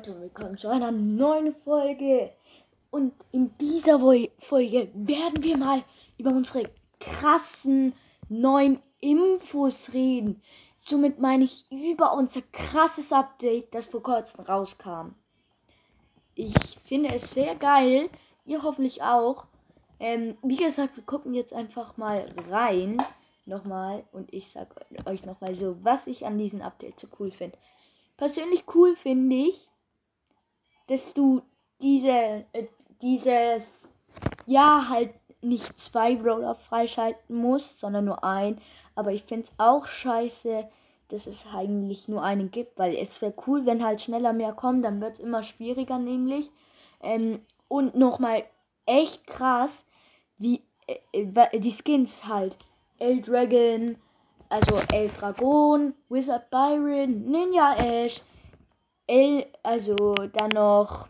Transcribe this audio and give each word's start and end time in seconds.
Leute 0.00 0.18
willkommen 0.18 0.56
zu 0.56 0.68
einer 0.68 0.92
neuen 0.92 1.54
Folge. 1.54 2.32
Und 2.90 3.12
in 3.32 3.54
dieser 3.58 3.98
Folge 4.38 4.88
werden 4.94 5.42
wir 5.42 5.58
mal 5.58 5.84
über 6.16 6.30
unsere 6.30 6.62
krassen 6.98 7.92
neuen 8.30 8.80
Infos 9.00 9.92
reden. 9.92 10.40
Somit 10.80 11.18
meine 11.18 11.44
ich 11.44 11.66
über 11.70 12.14
unser 12.14 12.40
krasses 12.50 13.12
Update, 13.12 13.74
das 13.74 13.88
vor 13.88 14.02
kurzem 14.02 14.42
rauskam. 14.42 15.16
Ich 16.34 16.54
finde 16.86 17.14
es 17.14 17.32
sehr 17.32 17.54
geil. 17.54 18.08
Ihr 18.46 18.62
hoffentlich 18.62 19.02
auch. 19.02 19.44
Ähm, 19.98 20.38
wie 20.42 20.56
gesagt, 20.56 20.96
wir 20.96 21.04
gucken 21.04 21.34
jetzt 21.34 21.52
einfach 21.52 21.98
mal 21.98 22.24
rein. 22.48 22.96
Nochmal. 23.44 24.04
Und 24.12 24.32
ich 24.32 24.50
sage 24.50 24.70
euch 25.04 25.26
nochmal 25.26 25.54
so, 25.54 25.76
was 25.82 26.06
ich 26.06 26.24
an 26.24 26.38
diesem 26.38 26.62
Update 26.62 26.98
so 26.98 27.08
cool 27.18 27.30
finde 27.30 27.58
persönlich 28.20 28.64
cool 28.74 28.96
finde 28.96 29.34
ich, 29.34 29.69
dass 30.90 31.14
du 31.14 31.40
diese, 31.80 32.44
äh, 32.52 32.66
dieses, 33.00 33.88
ja, 34.44 34.88
halt 34.88 35.14
nicht 35.40 35.78
zwei 35.78 36.16
Brawler 36.16 36.56
freischalten 36.56 37.36
musst, 37.36 37.78
sondern 37.78 38.06
nur 38.06 38.24
ein. 38.24 38.60
Aber 38.96 39.12
ich 39.12 39.22
finde 39.22 39.44
es 39.44 39.52
auch 39.56 39.86
scheiße, 39.86 40.68
dass 41.08 41.28
es 41.28 41.46
eigentlich 41.54 42.08
nur 42.08 42.24
einen 42.24 42.50
gibt, 42.50 42.76
weil 42.76 42.96
es 42.96 43.22
wäre 43.22 43.32
cool, 43.46 43.66
wenn 43.66 43.84
halt 43.84 44.02
schneller 44.02 44.32
mehr 44.32 44.52
kommen, 44.52 44.82
dann 44.82 45.00
wird 45.00 45.14
es 45.14 45.20
immer 45.20 45.44
schwieriger 45.44 45.98
nämlich. 45.98 46.50
Ähm, 47.00 47.40
und 47.68 47.94
nochmal 47.94 48.42
echt 48.84 49.28
krass, 49.28 49.84
wie 50.38 50.64
äh, 50.88 51.22
äh 51.22 51.60
die 51.60 51.72
Skins 51.72 52.26
halt. 52.26 52.56
El 52.98 53.22
Dragon, 53.22 53.96
also 54.48 54.80
El 54.92 55.08
Dragon, 55.08 55.94
Wizard 56.08 56.50
Byron, 56.50 57.30
Ninja 57.30 57.76
Ash, 57.76 58.20
El, 59.10 59.44
also 59.64 60.14
dann 60.14 60.50
noch, 60.50 61.08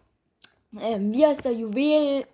ähm, 0.80 1.12
wie 1.12 1.26
heißt 1.26 1.44
der 1.44 1.52
Juwel, 1.52 2.26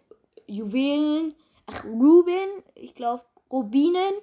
Juwelen, 0.47 1.34
ach, 1.67 1.84
Ruben, 1.84 2.62
ich 2.77 2.95
glaube, 2.95 3.25
Rubinen, 3.50 4.14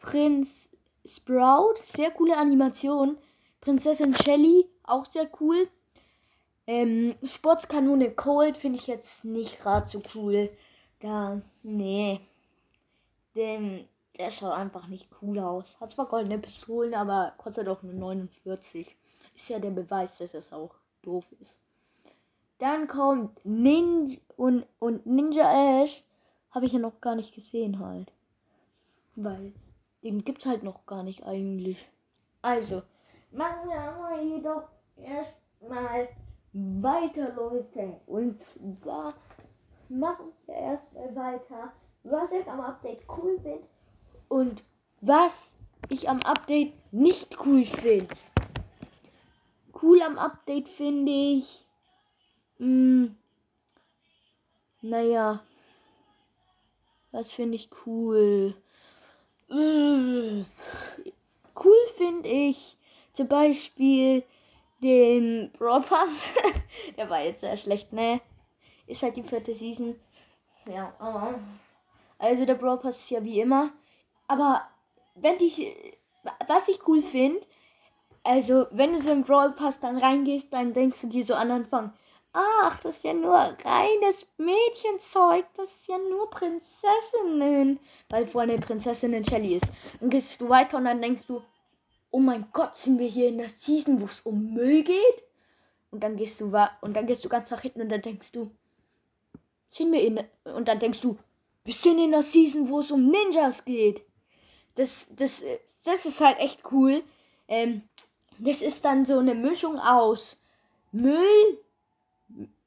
Prinz 0.00 0.68
Sprout, 1.04 1.74
sehr 1.82 2.12
coole 2.12 2.36
Animation, 2.36 3.18
Prinzessin 3.60 4.14
Shelly, 4.14 4.68
auch 4.84 5.04
sehr 5.06 5.28
cool. 5.40 5.68
Ähm, 6.64 7.16
Sportskanone 7.24 8.12
Cold 8.12 8.56
finde 8.56 8.78
ich 8.78 8.86
jetzt 8.86 9.24
nicht 9.24 9.58
gerade 9.60 9.88
so 9.88 10.00
cool. 10.14 10.48
Da, 11.00 11.42
nee. 11.64 12.20
Denn 13.34 13.88
der 14.16 14.30
schaut 14.30 14.52
einfach 14.52 14.86
nicht 14.86 15.08
cool 15.20 15.40
aus. 15.40 15.80
Hat 15.80 15.90
zwar 15.90 16.06
goldene 16.06 16.38
Pistolen, 16.38 16.94
aber 16.94 17.34
kostet 17.36 17.66
doch 17.66 17.82
nur 17.82 17.94
49. 17.94 18.96
Ist 19.40 19.48
ja 19.48 19.58
der 19.58 19.70
Beweis, 19.70 20.18
dass 20.18 20.34
es 20.34 20.52
auch 20.52 20.74
doof 21.00 21.32
ist. 21.40 21.56
Dann 22.58 22.86
kommt 22.86 23.40
Ninja 23.42 24.18
und, 24.36 24.66
und 24.78 25.06
Ninja 25.06 25.82
Ash. 25.82 26.04
Habe 26.50 26.66
ich 26.66 26.72
ja 26.74 26.78
noch 26.78 27.00
gar 27.00 27.14
nicht 27.14 27.34
gesehen 27.34 27.78
halt. 27.78 28.12
Weil 29.16 29.54
den 30.04 30.24
gibt's 30.24 30.44
halt 30.44 30.62
noch 30.62 30.84
gar 30.84 31.02
nicht 31.02 31.24
eigentlich. 31.24 31.88
Also, 32.42 32.82
machen 33.30 33.70
wir 33.70 33.80
aber 33.80 34.20
jedoch 34.20 34.64
erstmal 34.96 36.10
weiter, 36.52 37.32
Leute. 37.34 37.98
Und 38.06 38.42
zwar 38.82 39.14
machen 39.88 40.32
wir 40.44 40.54
erstmal 40.54 41.16
weiter, 41.16 41.72
was 42.02 42.30
ich 42.30 42.46
am 42.46 42.60
Update 42.60 43.04
cool 43.16 43.38
finde 43.40 43.66
und 44.28 44.64
was 45.00 45.54
ich 45.88 46.10
am 46.10 46.20
Update 46.24 46.74
nicht 46.92 47.38
cool 47.46 47.64
finde. 47.64 48.14
Cool 49.80 50.02
am 50.02 50.18
Update 50.18 50.68
finde 50.68 51.12
ich. 51.12 51.66
Hm, 52.58 53.16
naja. 54.82 55.40
Was 57.12 57.32
finde 57.32 57.56
ich 57.56 57.68
cool? 57.86 58.54
Mmh, 59.48 60.44
cool 61.56 61.86
finde 61.96 62.28
ich 62.28 62.76
zum 63.12 63.26
Beispiel 63.26 64.22
den 64.80 65.50
Brawl 65.58 65.82
Pass. 65.82 66.32
Der 66.96 67.10
war 67.10 67.22
jetzt 67.22 67.40
sehr 67.40 67.56
schlecht, 67.56 67.92
ne? 67.92 68.20
Ist 68.86 69.02
halt 69.02 69.16
die 69.16 69.22
vierte 69.22 69.54
Season. 69.54 69.98
Ja, 70.66 70.94
also 72.18 72.44
der 72.44 72.54
Brawl 72.54 72.78
Pass 72.78 72.98
ist 72.98 73.10
ja 73.10 73.24
wie 73.24 73.40
immer 73.40 73.72
aber 74.30 74.62
wenn 75.16 75.40
ich, 75.40 75.74
was 76.46 76.68
ich 76.68 76.86
cool 76.86 77.02
finde, 77.02 77.40
also 78.22 78.66
wenn 78.70 78.92
du 78.92 79.00
so 79.00 79.10
im 79.10 79.22
Brawl 79.22 79.52
Pass 79.52 79.80
dann 79.80 79.98
reingehst, 79.98 80.52
dann 80.52 80.72
denkst 80.72 81.00
du 81.02 81.06
dir 81.08 81.24
so 81.24 81.34
an 81.34 81.50
Anfang, 81.50 81.92
ach, 82.32 82.78
das 82.80 82.96
ist 82.96 83.04
ja 83.04 83.14
nur 83.14 83.34
reines 83.34 84.26
Mädchenzeug, 84.36 85.46
das 85.56 85.70
ist 85.70 85.88
ja 85.88 85.98
nur 85.98 86.30
Prinzessinnen, 86.30 87.80
weil 88.08 88.26
vorne 88.26 88.58
Prinzessinnen 88.58 89.24
Shelly 89.24 89.56
ist. 89.56 89.66
Dann 90.00 90.10
gehst 90.10 90.40
du 90.40 90.48
weiter 90.48 90.76
und 90.76 90.84
dann 90.84 91.02
denkst 91.02 91.26
du, 91.26 91.42
oh 92.10 92.20
mein 92.20 92.46
Gott, 92.52 92.76
sind 92.76 92.98
wir 92.98 93.08
hier 93.08 93.28
in 93.28 93.38
der 93.38 93.50
Season, 93.50 94.00
wo 94.00 94.04
es 94.04 94.20
um 94.20 94.52
Müll 94.52 94.82
geht? 94.82 95.24
Und 95.90 96.02
dann 96.02 96.16
gehst 96.16 96.40
du 96.40 96.46
und 96.82 96.94
dann 96.94 97.06
gehst 97.06 97.24
du 97.24 97.28
ganz 97.28 97.50
nach 97.50 97.60
hinten 97.62 97.82
und 97.82 97.88
dann 97.88 98.02
denkst 98.02 98.32
du, 98.32 98.50
sind 99.70 99.92
wir 99.92 100.02
in 100.02 100.20
und 100.44 100.68
dann 100.68 100.78
denkst 100.78 101.00
du, 101.00 101.18
wir 101.64 101.74
sind 101.74 101.98
in 101.98 102.12
der 102.12 102.22
Season, 102.22 102.68
wo 102.68 102.80
es 102.80 102.90
um 102.90 103.08
Ninjas 103.08 103.64
geht 103.64 104.02
das, 104.74 105.08
das, 105.14 105.44
das 105.84 106.06
ist 106.06 106.20
halt 106.20 106.38
echt 106.38 106.60
cool. 106.72 107.02
Ähm, 107.48 107.82
das 108.40 108.62
ist 108.62 108.84
dann 108.84 109.04
so 109.04 109.18
eine 109.18 109.34
Mischung 109.34 109.78
aus 109.78 110.38
Müll, 110.92 111.58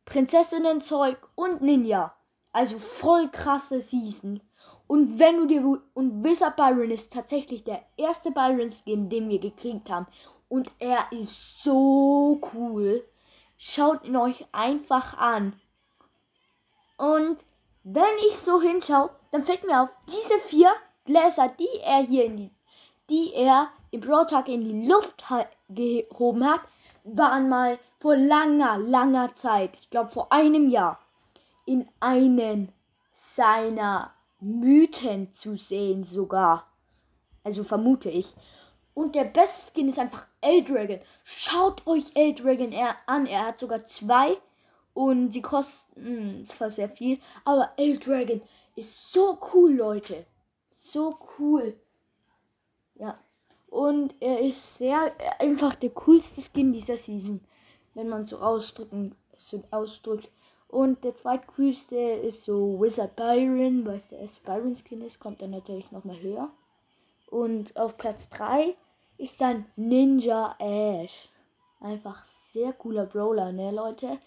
Prinzessinnenzeug 0.05 1.17
und 1.35 1.61
Ninja. 1.61 2.13
Also 2.51 2.77
voll 2.77 3.29
krasse 3.29 3.81
Season. 3.81 4.41
Und 4.85 5.17
wenn 5.17 5.37
du 5.37 5.45
dir 5.47 5.81
und 5.93 6.23
Wizard 6.23 6.55
Byron 6.55 6.91
ist 6.91 7.11
tatsächlich 7.11 7.63
der 7.63 7.83
erste 7.97 8.29
Byron 8.29 8.71
Skin, 8.71 9.09
den 9.09 9.29
wir 9.29 9.39
gekriegt 9.39 9.89
haben. 9.89 10.05
Und 10.49 10.69
er 10.77 11.11
ist 11.11 11.63
so 11.63 12.39
cool. 12.53 13.03
Schaut 13.57 14.03
ihn 14.03 14.15
euch 14.15 14.45
einfach 14.51 15.17
an. 15.17 15.59
Und 16.97 17.37
wenn 17.83 18.03
ich 18.27 18.37
so 18.37 18.61
hinschaue, 18.61 19.09
dann 19.31 19.43
fällt 19.43 19.65
mir 19.65 19.81
auf, 19.81 19.89
diese 20.07 20.39
vier 20.41 20.71
Gläser, 21.05 21.49
die 21.49 21.79
er 21.81 22.03
hier 22.03 22.25
in 22.25 22.37
die, 22.37 22.51
die 23.09 23.33
er 23.33 23.69
im 23.93 24.01
Broadtag 24.01 24.47
in 24.49 24.61
die 24.61 24.87
Luft 24.87 25.23
gehoben 25.69 26.45
hat, 26.45 26.61
waren 27.03 27.49
mal 27.49 27.79
vor 27.99 28.15
langer, 28.15 28.77
langer 28.77 29.35
Zeit, 29.35 29.77
ich 29.79 29.89
glaube 29.89 30.11
vor 30.11 30.31
einem 30.31 30.69
Jahr, 30.69 30.99
in 31.65 31.87
einen 31.99 32.71
seiner 33.13 34.13
Mythen 34.39 35.31
zu 35.31 35.57
sehen 35.57 36.03
sogar. 36.03 36.67
Also 37.43 37.63
vermute 37.63 38.09
ich. 38.09 38.33
Und 38.93 39.15
der 39.15 39.25
beste 39.25 39.71
Skin 39.71 39.89
ist 39.89 39.99
einfach 39.99 40.25
Eldragon. 40.41 40.99
Schaut 41.23 41.85
euch 41.87 42.15
Eldragon 42.15 42.73
an. 43.05 43.25
Er 43.25 43.47
hat 43.47 43.59
sogar 43.59 43.85
zwei. 43.85 44.37
Und 44.93 45.31
sie 45.31 45.41
kosten 45.41 46.45
zwar 46.45 46.69
sehr 46.69 46.89
viel. 46.89 47.19
Aber 47.43 47.71
Eldragon 47.77 48.41
ist 48.75 49.11
so 49.11 49.39
cool, 49.53 49.73
Leute 49.73 50.25
so 50.83 51.17
cool. 51.37 51.75
Ja. 52.95 53.17
Und 53.73 54.13
er 54.19 54.39
ist 54.39 54.77
sehr 54.77 55.11
einfach 55.39 55.73
der 55.73 55.89
coolste 55.89 56.41
Skin 56.41 56.73
dieser 56.73 56.95
Season, 56.95 57.41
wenn 57.95 58.07
man 58.07 58.27
so 58.27 58.37
ausdrücken 58.37 59.15
so 59.39 59.63
ausdrückt. 59.71 60.29
Und 60.67 61.03
der 61.03 61.15
zweitcoolste 61.15 61.95
ist 61.95 62.43
so 62.43 62.79
Wizard 62.79 63.15
Byron, 63.15 63.83
weil 63.83 63.97
es 63.97 64.09
der 64.09 64.19
erste 64.19 64.41
Byron 64.41 64.77
Skin 64.77 65.01
ist, 65.01 65.19
kommt 65.19 65.41
dann 65.41 65.49
natürlich 65.49 65.91
nochmal 65.91 66.19
höher. 66.21 66.49
Und 67.31 67.75
auf 67.75 67.97
Platz 67.97 68.29
3 68.29 68.75
ist 69.17 69.41
dann 69.41 69.65
Ninja 69.75 70.55
Ash. 70.59 71.29
Einfach 71.79 72.23
sehr 72.51 72.73
cooler 72.73 73.07
Brawler, 73.07 73.51
ne 73.51 73.71
Leute? 73.71 74.19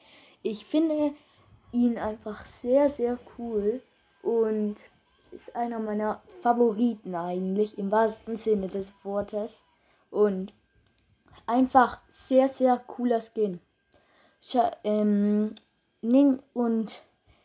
Ich 0.42 0.66
finde 0.66 1.14
ihn 1.70 1.98
einfach 1.98 2.44
sehr, 2.46 2.90
sehr 2.90 3.16
cool. 3.38 3.80
Und 4.22 4.76
ist 5.36 5.54
einer 5.54 5.78
meiner 5.78 6.22
Favoriten 6.40 7.14
eigentlich, 7.14 7.78
im 7.78 7.90
wahrsten 7.90 8.36
Sinne 8.36 8.68
des 8.68 8.90
Wortes. 9.04 9.62
Und 10.10 10.52
einfach 11.46 12.00
sehr, 12.08 12.48
sehr 12.48 12.78
cooler 12.78 13.20
Skin. 13.20 13.60
Ähm, 14.82 15.54
Nin 16.00 16.40
und 16.54 17.02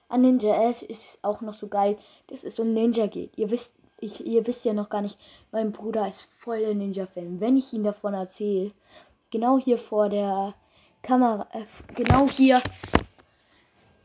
an 0.07 0.21
Ninja 0.21 0.69
S 0.69 0.83
ist 0.83 1.19
auch 1.21 1.41
noch 1.41 1.53
so 1.53 1.67
geil, 1.67 1.97
dass 2.27 2.43
es 2.43 2.59
um 2.59 2.69
Ninja 2.69 3.07
geht. 3.07 3.37
Ihr 3.37 3.49
wisst, 3.49 3.73
ich, 3.99 4.25
ihr 4.25 4.45
wisst 4.47 4.65
ja 4.65 4.73
noch 4.73 4.89
gar 4.89 5.01
nicht, 5.01 5.17
mein 5.51 5.71
Bruder 5.71 6.07
ist 6.07 6.31
voll 6.37 6.59
der 6.59 6.75
Ninja-Fan. 6.75 7.39
Wenn 7.39 7.57
ich 7.57 7.73
ihn 7.73 7.83
davon 7.83 8.13
erzähle, 8.13 8.69
genau 9.31 9.57
hier 9.57 9.77
vor 9.77 10.09
der 10.09 10.53
Kamera, 11.01 11.47
äh, 11.51 11.65
genau 11.95 12.29
hier 12.29 12.61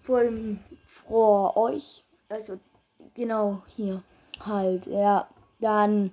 vor, 0.01 0.23
vor 1.07 1.57
euch, 1.57 2.05
also 2.29 2.59
Genau, 3.17 3.63
hier. 3.75 4.03
Halt, 4.45 4.87
ja. 4.87 5.27
Dann 5.59 6.13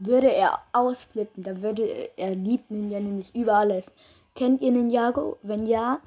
würde 0.00 0.32
er 0.32 0.58
ausflippen. 0.72 1.44
Da 1.44 1.62
würde 1.62 2.10
er 2.16 2.34
liebt 2.34 2.70
Ninja 2.70 2.98
nämlich 2.98 3.34
über 3.34 3.54
alles. 3.54 3.92
Kennt 4.34 4.60
ihr 4.60 4.72
Ninjago? 4.72 5.38
Wenn 5.42 5.66
ja, 5.66 6.00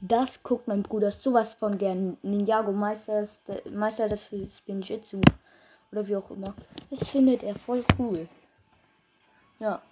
das 0.00 0.42
guckt 0.42 0.68
mein 0.68 0.84
Bruder 0.84 1.10
sowas 1.10 1.54
von 1.54 1.76
gern. 1.76 2.16
Ninjago 2.22 2.72
Meister, 2.72 3.26
Meister 3.70 4.08
des 4.08 4.30
Spinjitzu. 4.56 5.20
Oder 5.90 6.06
wie 6.06 6.16
auch 6.16 6.30
immer. 6.30 6.54
Das 6.90 7.08
findet 7.08 7.42
er 7.42 7.56
voll 7.56 7.84
cool. 7.98 8.28
Ja. 9.58 9.82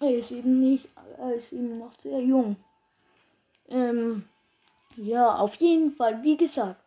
Er 0.00 0.10
ist 0.10 0.30
eben 0.30 0.60
nicht, 0.60 0.88
er 1.18 1.34
ist 1.34 1.52
eben 1.52 1.78
noch 1.78 1.92
sehr 2.00 2.20
jung. 2.20 2.56
Ähm, 3.68 4.24
ja, 4.96 5.36
auf 5.36 5.54
jeden 5.56 5.92
Fall, 5.92 6.22
wie 6.22 6.36
gesagt, 6.36 6.83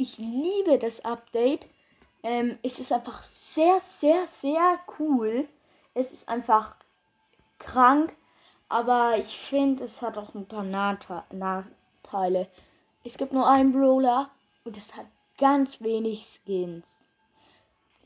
ich 0.00 0.16
liebe 0.16 0.78
das 0.78 1.04
Update. 1.04 1.66
Ähm, 2.22 2.58
es 2.62 2.80
ist 2.80 2.90
einfach 2.90 3.22
sehr, 3.22 3.80
sehr, 3.80 4.26
sehr 4.26 4.80
cool. 4.98 5.46
Es 5.92 6.12
ist 6.12 6.28
einfach 6.28 6.74
krank, 7.58 8.16
aber 8.70 9.18
ich 9.18 9.38
finde, 9.38 9.84
es 9.84 10.00
hat 10.00 10.16
auch 10.16 10.34
ein 10.34 10.46
paar 10.46 10.64
Nachteile. 10.64 12.48
Es 13.04 13.18
gibt 13.18 13.34
nur 13.34 13.46
einen 13.46 13.72
Brawler 13.72 14.30
und 14.64 14.78
es 14.78 14.96
hat 14.96 15.06
ganz 15.36 15.82
wenig 15.82 16.26
Skins. 16.26 17.04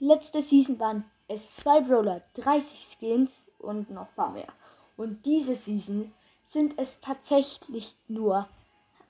Letzte 0.00 0.43
Season 0.43 0.81
waren 0.81 1.05
es 1.29 1.55
zwei 1.55 1.81
Brawler, 1.81 2.23
30 2.35 2.97
Skins 2.99 3.38
und 3.61 3.90
noch 3.90 4.08
ein 4.08 4.14
paar 4.17 4.31
mehr. 4.31 4.52
Und 4.97 5.25
diese 5.26 5.55
Season 5.55 6.12
sind 6.47 6.76
es 6.76 7.00
tatsächlich 7.00 7.94
nur 8.08 8.49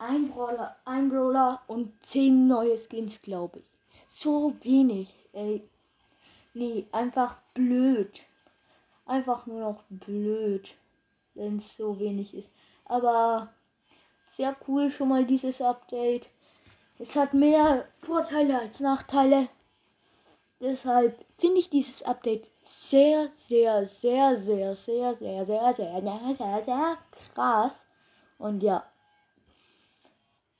ein 0.04 0.30
Brawler, 0.30 0.76
ein 0.84 1.08
Brawler 1.08 1.62
und 1.66 1.92
zehn 2.04 2.46
neue 2.46 2.76
Skins, 2.76 3.22
glaube 3.22 3.60
ich. 3.60 3.64
So 4.06 4.54
wenig, 4.62 5.14
ey. 5.32 5.62
Nee, 6.52 6.86
einfach 6.92 7.36
blöd. 7.54 8.20
Einfach 9.06 9.46
nur 9.46 9.60
noch 9.60 9.82
blöd, 9.88 10.74
wenn 11.34 11.58
es 11.58 11.76
so 11.76 11.98
wenig 11.98 12.34
ist. 12.34 12.48
Aber 12.84 13.52
sehr 14.32 14.54
cool 14.68 14.90
schon 14.90 15.08
mal 15.08 15.24
dieses 15.24 15.60
Update. 15.60 16.28
Es 16.98 17.16
hat 17.16 17.34
mehr 17.34 17.86
Vorteile 17.98 18.60
als 18.60 18.80
Nachteile. 18.80 19.48
Deshalb 20.60 21.24
finde 21.38 21.58
ich 21.58 21.70
dieses 21.70 22.02
Update 22.02 22.48
sehr, 22.62 23.28
sehr, 23.34 23.84
sehr, 23.86 24.36
sehr, 24.36 24.76
sehr, 24.76 25.14
sehr, 25.14 25.44
sehr, 25.44 25.74
sehr, 25.74 25.74
sehr, 25.74 26.34
sehr, 26.34 26.64
sehr 26.64 26.98
krass. 27.34 27.86
Und 28.38 28.62
ja. 28.62 28.84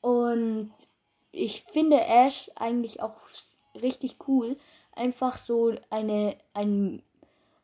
Und 0.05 0.71
ich 1.33 1.63
finde 1.63 1.99
Ash 1.99 2.51
eigentlich 2.57 3.01
auch 3.01 3.17
richtig 3.81 4.17
cool. 4.29 4.55
Einfach 4.95 5.39
so 5.39 5.73
eine, 5.89 6.37
ein, 6.53 7.03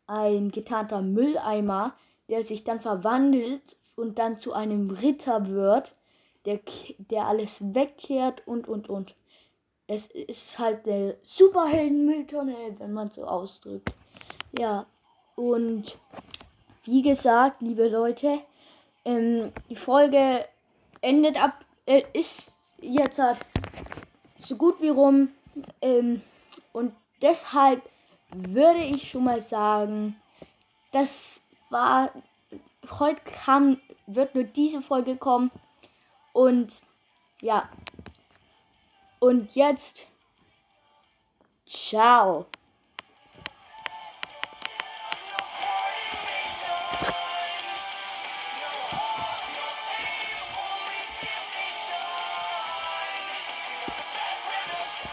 ein 0.06 0.50
getarnter 0.50 1.02
Mülleimer, 1.02 1.92
der 2.30 2.42
sich 2.42 2.64
dann 2.64 2.80
verwandelt 2.80 3.76
und 3.94 4.18
dann 4.18 4.38
zu 4.38 4.54
einem 4.54 4.88
Ritter 4.88 5.48
wird, 5.48 5.92
der, 6.46 6.60
der 6.96 7.26
alles 7.26 7.58
wegkehrt 7.60 8.48
und 8.48 8.68
und 8.68 8.88
und. 8.88 9.14
Es 9.86 10.06
ist 10.06 10.58
halt 10.58 10.86
der 10.86 11.16
Superhelden-Mülltonne, 11.22 12.56
wenn 12.78 12.94
man 12.94 13.10
so 13.10 13.24
ausdrückt. 13.24 13.92
Ja, 14.58 14.86
und 15.36 15.98
wie 16.84 17.02
gesagt, 17.02 17.60
liebe 17.60 17.90
Leute, 17.90 18.38
ähm, 19.04 19.52
die 19.68 19.76
Folge 19.76 20.46
endet 21.02 21.36
ab, 21.36 21.66
äh, 21.90 22.04
ist 22.12 22.52
jetzt 22.80 23.18
halt 23.18 23.38
so 24.38 24.56
gut 24.56 24.80
wie 24.80 24.90
rum. 24.90 25.30
Ähm, 25.82 26.22
und 26.72 26.94
deshalb 27.20 27.82
würde 28.30 28.84
ich 28.84 29.10
schon 29.10 29.24
mal 29.24 29.40
sagen, 29.40 30.16
das 30.92 31.40
war, 31.68 32.12
heute 32.98 33.20
kam, 33.24 33.80
wird 34.06 34.36
nur 34.36 34.44
diese 34.44 34.80
Folge 34.82 35.16
kommen. 35.16 35.50
Und 36.32 36.80
ja, 37.40 37.68
und 39.18 39.54
jetzt, 39.56 40.06
ciao. 41.66 42.46